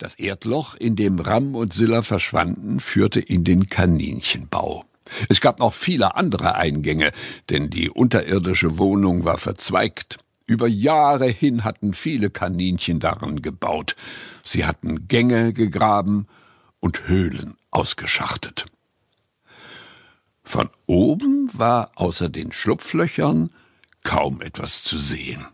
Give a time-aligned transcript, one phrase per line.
[0.00, 4.86] Das Erdloch, in dem Ram und Silla verschwanden, führte in den Kaninchenbau.
[5.28, 7.12] Es gab noch viele andere Eingänge,
[7.50, 10.16] denn die unterirdische Wohnung war verzweigt.
[10.46, 13.94] Über Jahre hin hatten viele Kaninchen daran gebaut.
[14.42, 16.26] Sie hatten Gänge gegraben
[16.80, 18.64] und Höhlen ausgeschachtet.
[20.44, 23.50] Von oben war außer den Schlupflöchern
[24.02, 25.44] kaum etwas zu sehen.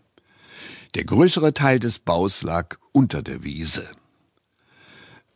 [0.95, 3.89] Der größere Teil des Baus lag unter der Wiese.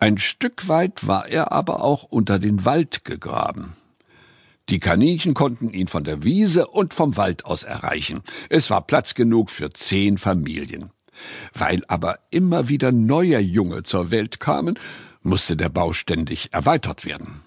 [0.01, 3.75] Ein Stück weit war er aber auch unter den Wald gegraben.
[4.67, 8.23] Die Kaninchen konnten ihn von der Wiese und vom Wald aus erreichen.
[8.49, 10.89] Es war Platz genug für zehn Familien.
[11.53, 14.79] Weil aber immer wieder neue Junge zur Welt kamen,
[15.21, 17.41] musste der Bau ständig erweitert werden.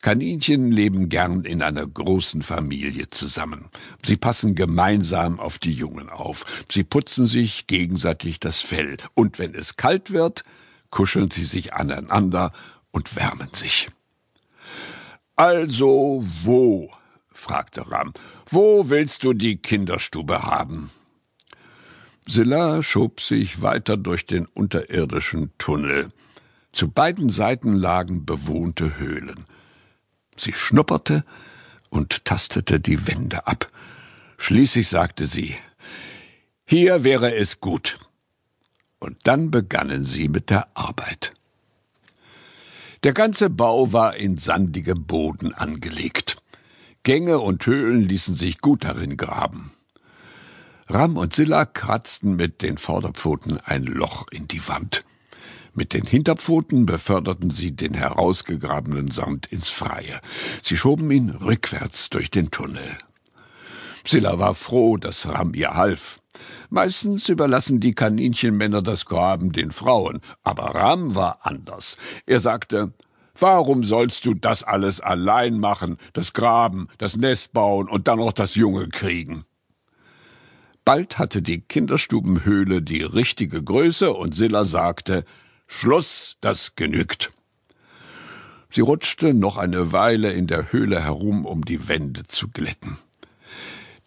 [0.00, 3.68] Kaninchen leben gern in einer großen Familie zusammen.
[4.02, 6.46] Sie passen gemeinsam auf die Jungen auf.
[6.72, 8.96] Sie putzen sich gegenseitig das Fell.
[9.12, 10.42] Und wenn es kalt wird,
[10.90, 12.52] kuscheln sie sich aneinander
[12.90, 13.88] und wärmen sich.
[15.36, 16.90] Also wo?
[17.32, 18.12] fragte Ram.
[18.50, 20.90] Wo willst du die Kinderstube haben?
[22.26, 26.08] Silla schob sich weiter durch den unterirdischen Tunnel.
[26.72, 29.46] Zu beiden Seiten lagen bewohnte Höhlen.
[30.36, 31.24] Sie schnupperte
[31.88, 33.70] und tastete die Wände ab.
[34.36, 35.56] Schließlich sagte sie
[36.66, 37.98] Hier wäre es gut
[38.98, 41.34] und dann begannen sie mit der Arbeit.
[43.04, 46.42] Der ganze Bau war in sandigem Boden angelegt.
[47.04, 49.72] Gänge und Höhlen ließen sich gut darin graben.
[50.88, 55.04] Ram und Silla kratzten mit den Vorderpfoten ein Loch in die Wand.
[55.74, 60.20] Mit den Hinterpfoten beförderten sie den herausgegrabenen Sand ins Freie.
[60.62, 62.98] Sie schoben ihn rückwärts durch den Tunnel.
[64.04, 66.17] Silla war froh, dass Ram ihr half.
[66.70, 71.96] Meistens überlassen die Kaninchenmänner das Graben den Frauen, aber Ram war anders.
[72.26, 72.92] Er sagte,
[73.40, 78.32] Warum sollst du das alles allein machen, das Graben, das Nest bauen und dann noch
[78.32, 79.44] das Junge kriegen?
[80.84, 85.22] Bald hatte die Kinderstubenhöhle die richtige Größe und Silla sagte,
[85.68, 87.30] Schluss, das genügt.
[88.70, 92.98] Sie rutschte noch eine Weile in der Höhle herum, um die Wände zu glätten.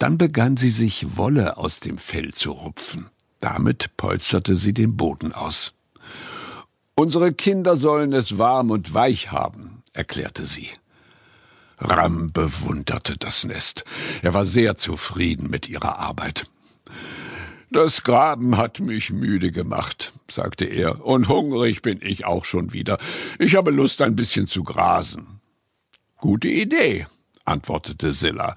[0.02, 3.06] Dann begann sie sich Wolle aus dem Fell zu rupfen.
[3.38, 5.74] Damit polsterte sie den Boden aus.
[6.96, 10.70] Unsere Kinder sollen es warm und weich haben, erklärte sie.
[11.78, 13.84] Ram bewunderte das Nest.
[14.22, 16.50] Er war sehr zufrieden mit ihrer Arbeit.
[17.70, 22.98] Das Graben hat mich müde gemacht, sagte er, und hungrig bin ich auch schon wieder.
[23.38, 25.40] Ich habe Lust, ein bisschen zu grasen.
[26.16, 27.06] Gute Idee,
[27.44, 28.56] antwortete Silla.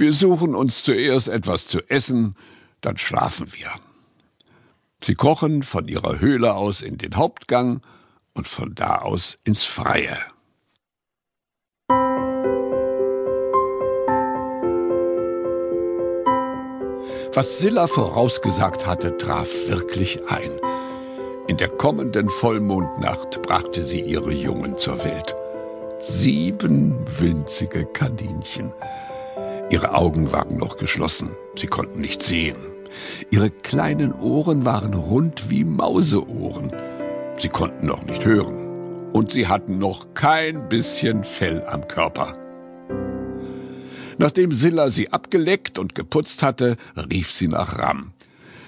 [0.00, 2.34] Wir suchen uns zuerst etwas zu essen,
[2.80, 3.68] dann schlafen wir.
[5.02, 7.82] Sie krochen von ihrer Höhle aus in den Hauptgang
[8.32, 10.16] und von da aus ins Freie.
[17.34, 20.50] Was Silla vorausgesagt hatte, traf wirklich ein.
[21.46, 25.36] In der kommenden Vollmondnacht brachte sie ihre Jungen zur Welt.
[26.00, 28.72] Sieben winzige Kaninchen.
[29.70, 32.56] Ihre Augen waren noch geschlossen, sie konnten nicht sehen.
[33.30, 36.72] Ihre kleinen Ohren waren rund wie Mauseohren.
[37.36, 39.10] Sie konnten noch nicht hören.
[39.12, 42.34] Und sie hatten noch kein bisschen Fell am Körper.
[44.18, 48.12] Nachdem Silla sie abgeleckt und geputzt hatte, rief sie nach Ram.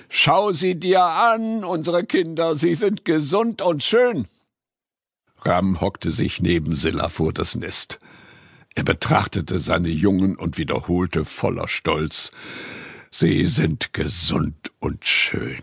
[0.08, 4.28] Schau sie dir an, unsere Kinder, sie sind gesund und schön.
[5.38, 7.98] Ram hockte sich neben Silla vor das Nest.
[8.74, 12.30] Er betrachtete seine Jungen und wiederholte voller Stolz
[13.14, 15.62] Sie sind gesund und schön.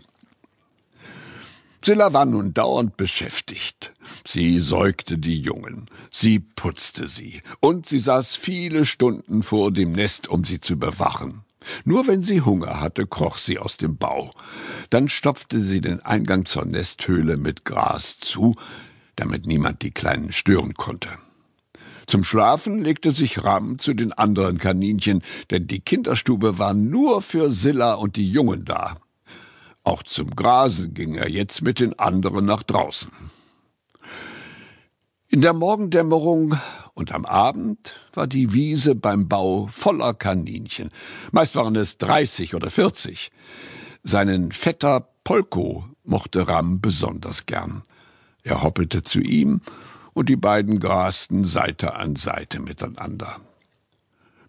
[1.82, 3.92] Silla war nun dauernd beschäftigt.
[4.24, 10.28] Sie säugte die Jungen, sie putzte sie, und sie saß viele Stunden vor dem Nest,
[10.28, 11.42] um sie zu bewachen.
[11.84, 14.32] Nur wenn sie Hunger hatte, kroch sie aus dem Bau.
[14.90, 18.54] Dann stopfte sie den Eingang zur Nesthöhle mit Gras zu,
[19.16, 21.08] damit niemand die Kleinen stören konnte.
[22.10, 27.52] Zum Schlafen legte sich Ram zu den anderen Kaninchen, denn die Kinderstube war nur für
[27.52, 28.96] Silla und die Jungen da.
[29.84, 33.12] Auch zum Grasen ging er jetzt mit den anderen nach draußen.
[35.28, 36.58] In der Morgendämmerung
[36.94, 40.90] und am Abend war die Wiese beim Bau voller Kaninchen.
[41.30, 43.30] Meist waren es dreißig oder vierzig.
[44.02, 47.82] Seinen Vetter Polko mochte Ram besonders gern.
[48.42, 49.60] Er hoppelte zu ihm
[50.14, 53.36] und die beiden grasten Seite an Seite miteinander.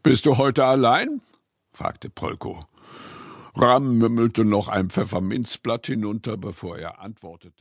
[0.04, 1.22] Bist du heute allein?
[1.72, 2.66] fragte Polko.
[3.56, 7.54] Ram mümmelte noch ein Pfefferminzblatt hinunter, bevor er antwortete.